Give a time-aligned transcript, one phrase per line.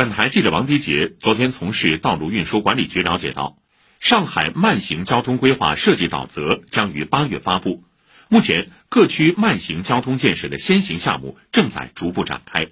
[0.00, 3.58] 本台记者王迪杰昨天从市道路运输管理局了解到
[3.98, 7.84] 上海慢行交通规划设计导则将于八月发布
[8.30, 12.68] 目前各区慢行交通建设的先行项目正在逐步展开。